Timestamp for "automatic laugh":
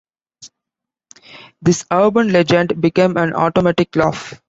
3.35-4.33